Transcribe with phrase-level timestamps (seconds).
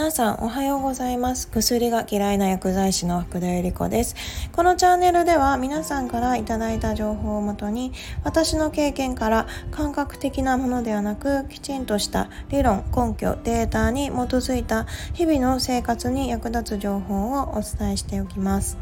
[0.00, 1.46] 皆さんおはようございます。
[1.48, 4.16] 薬が嫌いな薬剤師の福田由里子です。
[4.50, 7.92] このチャンネルでは皆さんからいただいた情報をもとに
[8.24, 18.78] 私の経験から感覚的なものではなくきちんとした理論根拠データに基づいた日々の生活に役立つ情報をお伝えしておきます。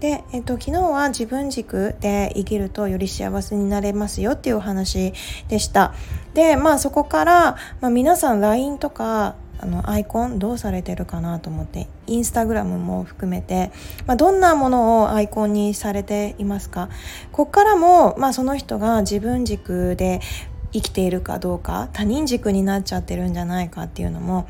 [0.00, 5.12] で、えっと、昨日は自分軸で生きるとより幸せになれますよっていうお話
[5.46, 5.94] でした。
[6.34, 13.72] で、まあそこから、まあ、皆さん LINE とかあのアイコンどうされてるかなと思ってインスタグラムも含めて、
[14.06, 16.90] まあ、どんなものをアイコンにされていますか？
[17.32, 20.20] こっからも、まあ、その人が自分軸で
[20.72, 24.46] 生きているかどうか他人軸になっちゃってるんじゃないかっていうのも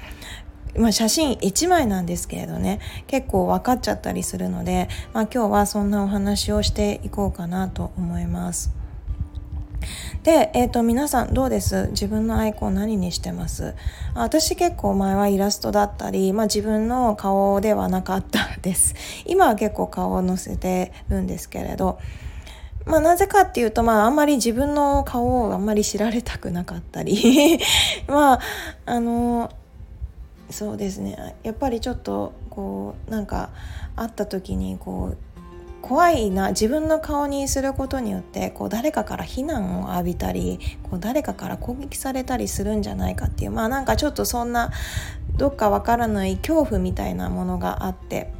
[0.76, 8.83] まあ、写真1枚なんですけれどね結構分かっちゃったりするので、まあ、今日はそんなお話をしていこうかなと思います。
[10.22, 11.88] で、えーと、皆さんどうです？
[11.90, 13.74] 自分のアイコン何にしてます？
[14.14, 18.94] 私結構前はイラストだったり、まあ、自分の顔ではなかったです。
[19.26, 21.98] 今は結構顔を載せてるんですけれど。
[22.86, 27.58] まあなぜかっていうとまああんまり自分の顔をあんまり知られたくなかったり。
[28.06, 28.40] まあ
[28.84, 29.50] あの
[30.50, 31.34] そうですね。
[31.42, 33.48] やっぱりちょっとこうなんか
[33.96, 35.16] 会った時にこう
[35.84, 44.72] 怖いな自分の顔にすることによってこう誰かから非難を浴びたりこう誰かから攻撃されたりするんじゃないかっていうまあなんかちょっとそんな
[45.36, 48.32] どっかわからない恐怖みたいなものがあって。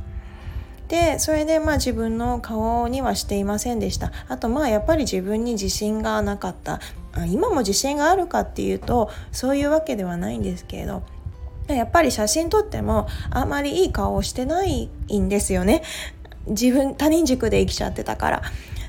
[0.88, 4.10] でそれでまあ自分の顔にはしていませんでした。
[4.28, 6.80] あとまあやっぱり自分に自信がなかった。
[7.28, 11.02] 今も自信があるかっていうとそういうわけではないんですけれど
[11.68, 15.82] やっぱり写真撮ってもあまりいい顔をしてないんですよね。
[16.46, 18.42] 自分他人軸で生きちゃってたから。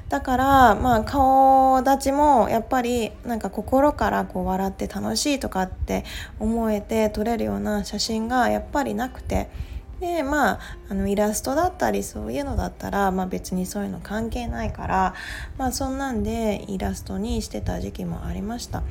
[0.10, 6.06] だからまあ顔立ちもやっぱりなんか心からこう笑って楽しいとかって
[6.40, 9.50] 思えて撮れるような写真がやっぱりなくて。
[10.00, 15.14] でまああのイラストだったりそういうのだったら、まあ、別にそういうの関係ないから、
[15.58, 18.84] まあ、そんなんでイラストにしてた時期もありました、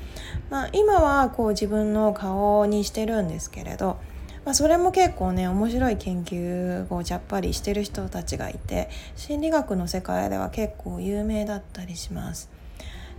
[0.48, 3.98] まあ、今はこう自分の顔にしてるんですけれど
[4.44, 12.50] まあ、それも結構ね面白い研究をやっぱりしてる人たちがいて心理学の世界では結構有名だったりします。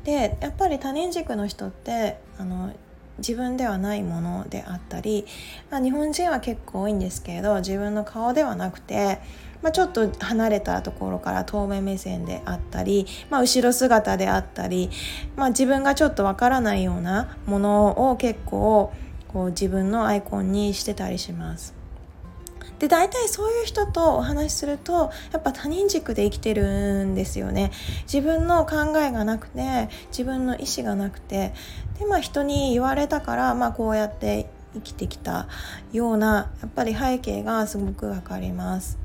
[0.04, 2.72] でやっぱり他人軸の人ってあの
[3.18, 5.26] 自分ではないものであったり、
[5.72, 9.20] まあ、日本人は結構多いんですけれど自分の顔ではなくて、
[9.62, 14.90] まあ、ちょっと離れたところから遠目目線であったり、まあ、後ろ姿であったり、
[15.36, 18.92] まあ、自分がちょっとわからないようなものを結構
[19.36, 21.74] こう自分のアイコンにしてたりします。
[22.80, 27.72] で大体そういう人とお話しするとやっぱ他人軸で生きてるんですよね
[28.04, 31.54] 自分の考えがなくて自分の意思がなくて
[32.00, 35.48] でまあ人に言われたから、まあ、こうやって生きてきた
[35.94, 38.98] ようなやっぱり背景がすごくわかります。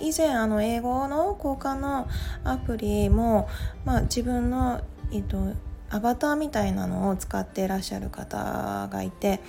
[0.00, 2.08] 以前あの英語の交換の
[2.42, 3.48] アプリも、
[3.84, 4.80] まあ、自分の、
[5.12, 5.52] えっと、
[5.96, 9.40] アバターみたいなのを使っていらっしゃる方がいて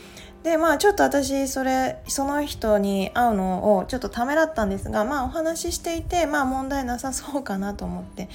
[0.44, 8.30] でまあちょっと私それその人に会うのをちょっとためらったんですがまあお話ししていてまあ問題なさそうかなと思って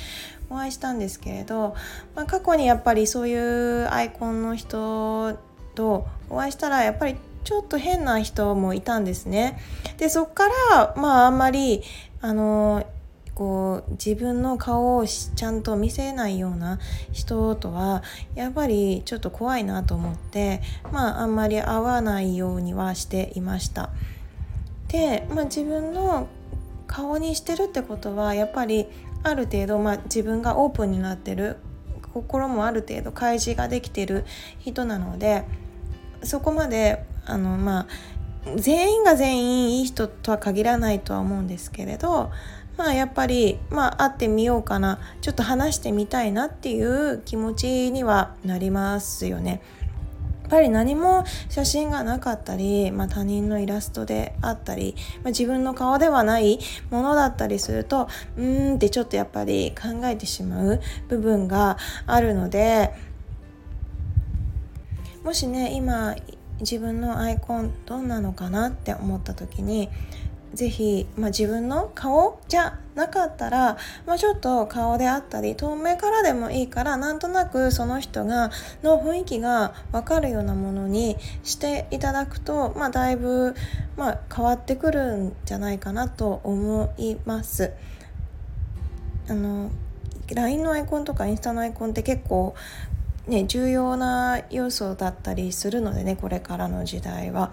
[0.51, 1.75] お会いしたんですけれど、
[2.15, 5.39] まあ、過去にやっぱりそういうアイコンの人
[5.75, 9.59] とお会いしたらやっぱりちょっと変な人もいたんですね。
[9.97, 11.83] でそっからまああんまり
[12.21, 12.85] あの
[13.35, 16.79] こう自分の顔をちゃんと見せないような
[17.13, 18.03] 人とは
[18.35, 20.61] やっぱりちょっと怖いなと思って
[20.93, 23.91] まああんまり会わないようにはしていました。
[24.89, 26.29] で、まあ、自分の
[26.87, 28.87] 顔にしてるってことはやっぱり
[29.23, 31.57] ある程度、まあ、自分がオープンになってる
[32.13, 34.27] 心もある程度開示ができてる
[34.59, 35.45] 人なので
[36.23, 37.87] そこまであのまあ
[38.57, 42.31] 全員が全員いい人とは限らないとは思うんですけれど
[42.77, 49.63] まあやっぱりまあ会ってみようかなちょっと話してみたいなっていう気持ちにはなりますよね。
[50.43, 56.59] やっぱり何も写真がなかったり、まあ、他人のイラストであったり、まあ、自分の顔ではない
[56.91, 62.93] ものだったりするとうーんってちょっとやっぱり考えてしまう部分があるので
[65.25, 66.17] もしね今
[66.61, 69.89] 自分のアイコンどんなのかなって思った時に
[70.55, 78.51] ぜひ、まあ、自分の顔じゃなかったら、まあ、ちょっと顔であったり遠目からでもいいからなんとなくその人が
[78.83, 83.55] の雰囲気が分かるようなものにしていただくと、まあ、だいぶ、
[83.97, 87.73] ま、変わってくるんじゃないかなと思います。
[89.29, 89.71] あの
[90.35, 92.55] LINE のアイコンとかインスタのアイコンって結構
[93.27, 97.53] ね、重要な要素だったりするのでねこれからの時代は。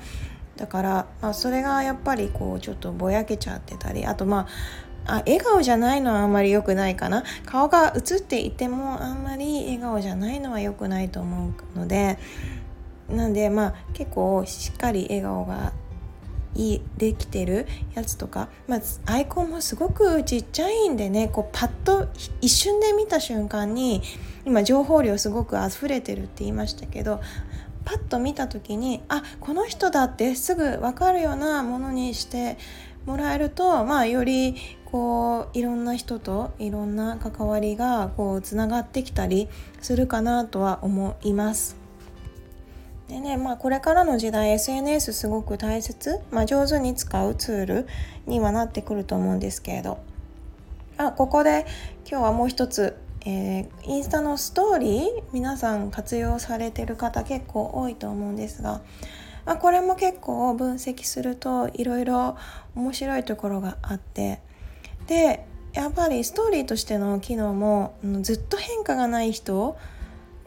[0.59, 4.47] だから、まあ、それがやっぱりこうちょっとぼやけちゃってたりあとまあ
[5.05, 7.23] あ笑顔じゃないのはあんまり良くないかな。
[7.45, 12.19] 顔が映っていてもあんまり笑顔じゃないのは良くないと思うので
[13.09, 15.71] なんでまあ結構しっかり笑顔が
[16.55, 17.65] いいできてる
[17.95, 22.09] やつとか、まあ、アイコンもすごくちっちゃいんでねこうパッと
[22.41, 24.01] 一瞬で見た瞬間に
[24.45, 27.21] 今情報量すごく溢れてるって言いましたけど
[27.89, 32.59] パッと見た時にあこの人だってすぐ分かるようなものにして
[33.07, 34.55] もらえると、まあ、より
[34.85, 39.49] こういろんな人といろんな関わりがこうつながってきたり
[39.81, 41.77] するかなとは思います。
[43.07, 47.87] でねまあ、これからの時代 SNS すごく大切、まあ、上手に使うツール
[48.27, 49.97] にはなってくると思うんですけれど
[50.97, 51.65] あここで
[52.07, 52.95] 今日はもう一つ、
[53.25, 58.81] えー、インスタのストーリー皆さん活用されてる方結構多いと思うんですが、
[59.45, 62.37] まあ、これも結構分析するといろいろ
[62.75, 64.39] 面白いところがあって
[65.07, 69.77] でやっぱりストーリーとしての機能もずっと変化がない人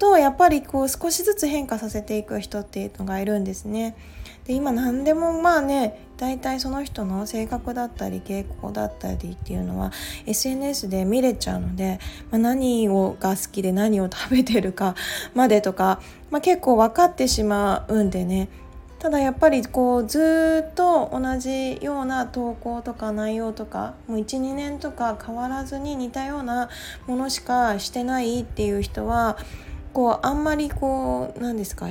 [0.03, 3.97] とやっぱりこう少しずつ変化させていく人っていうのがいるんですね。
[4.45, 9.93] で今何でもまあね大体その人の性格だったり傾向だったりっていうのは
[10.27, 12.01] SNS で見れちゃうので、
[12.33, 14.97] まあ、何をが好きで何を食べてるか
[15.35, 16.01] までとか、
[16.31, 18.49] まあ、結構分かってしまうんでね
[18.99, 26.69] ただやっぱりこうずっと同じような投稿とか内容とかもう12年とか変わらずに似たような
[27.07, 29.39] ものしかしてないっていう人は
[29.93, 31.87] こうあんまりこう何ですか？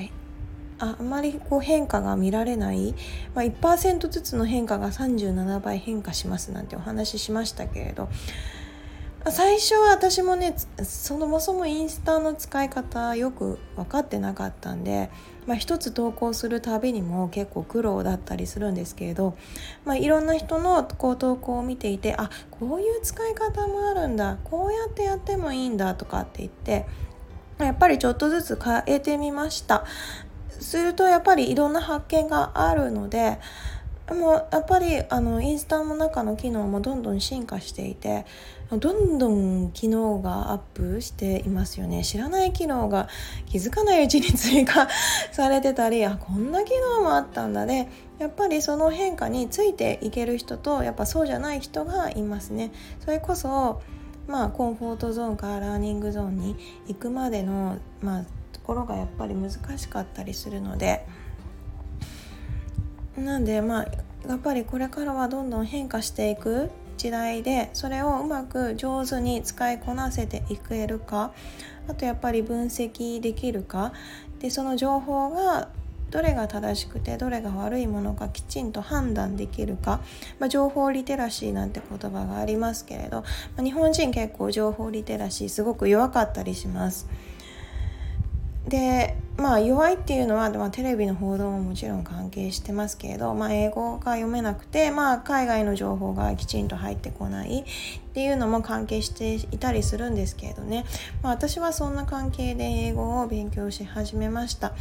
[0.80, 2.96] ああまりこう変化が見られない、
[3.36, 8.10] まあ、1%ずつの変化が37倍変化しますなんてお話ししましたけれど。
[9.30, 15.12] 最初は私もねそもそもインスタの使い方よく分かってなかったんで、
[15.46, 19.38] まあ、一つ投稿するたびにも結構苦労だったりするんですけれど、
[19.86, 26.88] まあ、いろんな人のこう投稿を見ていてあこういう使い方もあるんだこうやってやってもいいんだとかって言って
[27.66, 29.86] やっぱりちょっとずつ変えてみました。
[30.62, 33.40] するとやっぱりいろんな発見があるので
[34.10, 38.26] もうやっぱりあのインスタの中の機能もどんどん進化していて
[38.70, 42.06] どんどん機能がアップしていますよね。
[42.06, 43.10] 知らない機能が
[43.48, 44.88] 気づかないうちに追加
[45.34, 47.90] されてたりあこんな機能もあったんだね。
[48.18, 52.72] やっぱりその変化についていける人とやっぱそうじゃない人がいますね。
[53.04, 53.82] それこそ
[54.32, 56.56] まあ、コンフォートゾーンからラーニングゾーンに
[56.88, 58.24] 行くまでの、まあ、
[58.54, 61.06] ところがやっぱり難しかったりするので。
[63.18, 63.88] なんでまあ
[64.28, 71.34] やっぱりこれからはどんどん変化していく時代でそれをうまく上手に使いこなせていけるか
[71.88, 73.92] あとやっぱり分析できるか。
[74.40, 75.70] でその情報が
[76.12, 80.02] どれが正しくてどれが悪いものかきちんと判断できるか、
[80.40, 83.22] まあ、情報リテラシーなんて言葉がありますけれど、
[83.56, 87.08] まあ、日本人結構情報リテラシーすごく弱かったりします。
[88.68, 97.66] でまあ弱いっていうのは、まあ、テレビの報道ももちろん関係してますけれど、まあ、英語が読めなくて、まあ、海外の情報がきちんと入ってこないっ
[98.14, 100.86] ていうのも関係していたりするんですけれどね、
[101.24, 104.74] まあ、私はそんな関係で英語を勉強し始めました。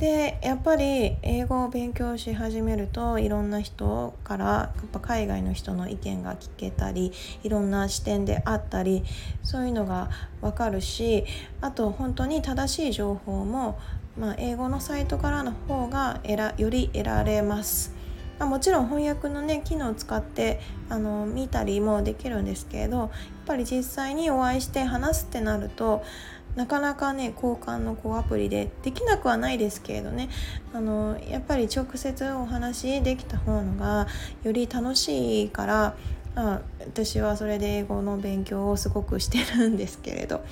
[0.00, 9.04] でやっぱり英語を勉強し始めるといろんな人からやっぱ海外の人の意見が聞けたりいろんな視点であったり
[9.42, 10.08] そういうのが
[10.40, 11.26] 分かるし
[11.60, 13.78] あと本当に正しい情報も、
[14.18, 17.94] まあ、英語のサイトからの方がえらより得られます。
[18.38, 23.10] ま、もちろん翻訳のね機能を使ってあの見たりもできるんですけれどやっ
[23.44, 26.02] ぱり実際にお会いして話すってなると
[26.56, 30.28] なかなかね交換のこうアプリでできなくはないですけれどね
[30.74, 34.08] あのやっぱり直接お話できた方のが
[34.42, 35.96] より楽しいから
[36.34, 40.44] あ私はそれで英語の勉強をすごくしてるんですけれど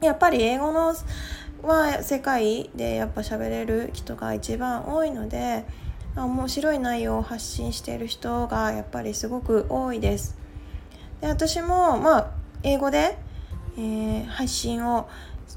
[0.00, 0.94] やっぱり英語の
[1.62, 5.64] は世界でやっぱ喋れる人が一番多いので
[6.14, 10.36] 面白い内容を発信している人がやっぱりすごく多いです。
[11.20, 12.30] で私もまあ
[12.62, 13.18] 英語で
[13.78, 15.08] えー、配信を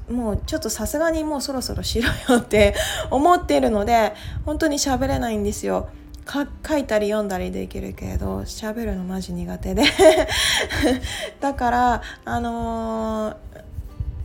[0.08, 2.74] もうちょっとさすがにもうそろそろしろよって
[3.10, 4.14] 思ってるので
[4.46, 5.88] 本当に喋れないんですよ。
[6.24, 9.82] 書いたり読んだりできるけど喋るのマジ苦手で
[11.40, 13.36] だからあの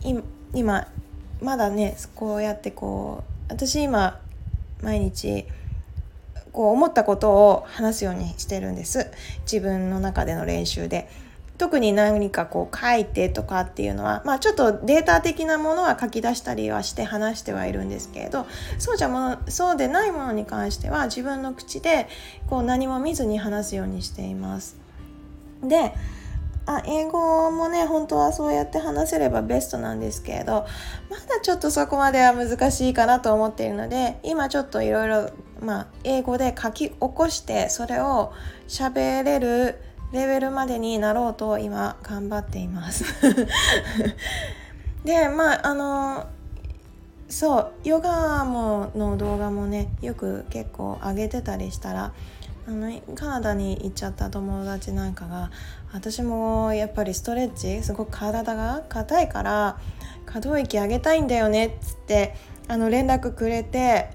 [0.02, 0.22] ー、
[0.54, 0.86] 今
[1.42, 4.20] まだねこうやってこう私今
[4.80, 5.44] 毎日
[6.52, 9.10] こう思ったことを話すようにしてるんです
[9.42, 11.08] 自分の中での練習で。
[11.58, 18.46] 特に何かこう書いてとかっていうのは、まあ、ちょっとデータ的なものは書き出したりはして話してはいるんですけれど
[18.78, 22.08] そうじゃものそうでないものに関しては自分の口で
[22.48, 24.76] こう何も見ずに話すようにしています。
[25.62, 25.92] で
[26.66, 30.66] あ英語もね本当はそうやって話せればベストなんですけれど
[31.10, 35.30] まだちょっとそこまでは難しいかなと思っているので今ちょっといろいろ
[36.04, 38.34] 英語で書き起こしてそれを
[38.68, 43.04] 喋れるレベルまでになろうと今頑張っています。
[45.04, 46.26] でまああの
[47.28, 52.12] そうヨガもの動画もねよく結構上げてたりしたら
[52.66, 55.50] あのカナダに行っちゃった友達なんかが
[55.92, 59.78] 私もやっぱりストレッチすごく体が硬いから
[60.26, 62.34] 可動域上げたいんだよねっつって
[62.66, 64.10] あの連絡くれて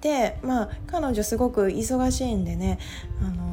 [0.00, 2.78] でまあ彼女すごく忙しいんでね
[3.20, 3.45] あの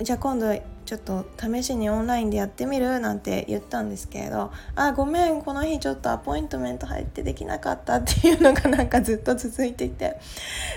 [0.00, 0.46] じゃあ今度
[0.84, 10.16] ちょっと試しにオンラインでやってみるなんて言ったんですけれどあごめんこの日ちょっとアポイントメント入ってできなかったっていうのがなんかずっと続いていて、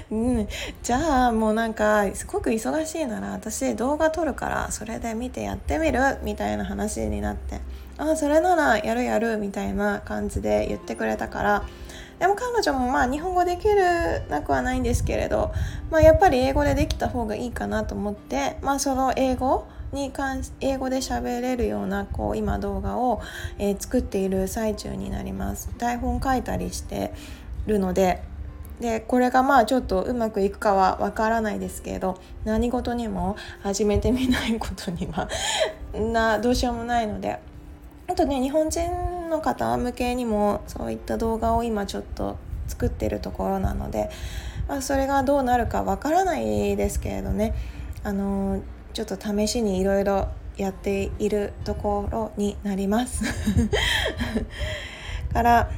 [0.10, 0.48] うん、
[0.82, 7.60] じゃあもうなんかすごく忙しいなら私動画撮るからそれで見てやってみるみたいな話になって。
[8.00, 11.66] あそれならやるやるみたいな感じで言ってくれたから
[12.20, 15.52] でも彼女もまあ日本語できるなくはないんですけれど、
[15.90, 23.22] まあ、やっぱり英語でできた方がいいかなと思って、まあ、その英語に関し英語で喋れるようなこう今動画を、
[23.58, 25.70] えー、作っている最中になります。
[25.78, 27.14] 台本書いたりして
[27.66, 28.22] るので
[28.80, 35.28] でこれがまあちょっとうまくいくかはわからないですけど何事にも始めてみないことには
[35.94, 37.40] などうしようもないので
[38.10, 42.38] あとね日本人の方向けにもそういった動画を今ちょっと
[42.68, 44.10] 作ってるところなので、
[44.68, 47.54] まあ、それがどうなるかわからないですけれどね。
[48.04, 48.64] あの
[48.94, 53.24] ちょっと試しにいろいろやっているところになります。
[55.32, 55.70] から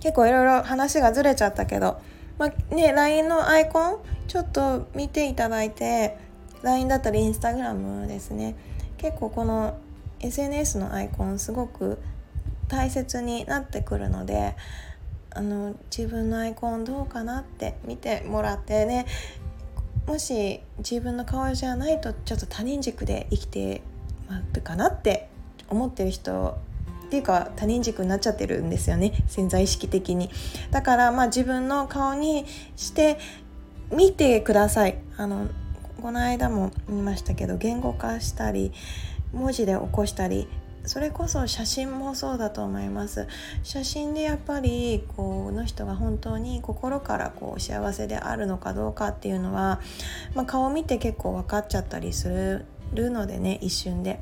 [0.00, 1.98] 結構いろいろ話がずれちゃったけど、
[2.38, 6.18] まあ、ね LINE のアイコンちょっと見ていただいて
[6.62, 8.54] LINE だったり Instagram ですね。
[8.98, 9.76] 結構この
[10.22, 11.98] SNS のアイコンすごく
[12.68, 14.56] 大切になってくるので
[15.30, 19.06] あの自分のアイコンどうかなって見てもらってね
[20.06, 23.82] もし自分の顔じゃないとちょっと他人軸で生きて
[24.28, 25.28] まるかなって
[25.68, 26.58] 思ってる人
[27.06, 30.30] っていうか他人軸になっちゃってるんですよね潜在意識的に。
[30.70, 33.18] だからまあ自分の顔にして
[33.90, 34.98] 見てください。
[35.18, 35.48] あの
[36.00, 38.72] この間も言いましたけど言語化したり
[39.32, 40.48] 文字で起こしたり
[40.84, 43.28] それこそ写真もそうだと思います。
[43.62, 49.80] 写真でやっぱりこの人が本当に心からこう幸せであるのかどうかっていうのは、
[50.34, 54.20] まあ、顔見て結構分かっちゃったりするのでね一瞬で。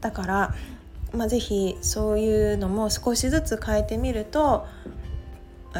[0.00, 0.54] だから、
[1.12, 4.66] まあ、是非そういうのも少しずつ変えてみると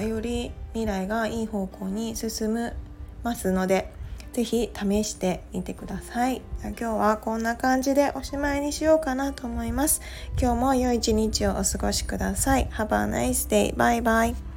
[0.00, 2.75] より未来がいい方向に進む
[3.23, 3.93] ますので
[4.35, 6.43] ぜひ試してみてください。
[6.62, 10.03] 今日はこんな感じでおしまいにしようかなと思います。
[10.41, 12.67] 今日も良い一日をお過ごしください。
[12.73, 13.75] Have a nice day.
[13.76, 14.54] Bye bye.